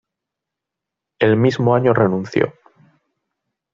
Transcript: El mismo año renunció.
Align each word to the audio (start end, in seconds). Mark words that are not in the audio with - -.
El 1.19 1.37
mismo 1.37 1.75
año 1.75 1.93
renunció. 1.93 2.51